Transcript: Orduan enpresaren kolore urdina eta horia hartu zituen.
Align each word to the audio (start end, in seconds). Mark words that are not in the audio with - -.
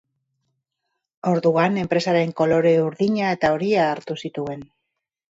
Orduan 1.31 1.75
enpresaren 1.81 2.33
kolore 2.41 2.71
urdina 2.85 3.27
eta 3.37 3.51
horia 3.57 3.85
hartu 3.91 4.17
zituen. 4.23 4.65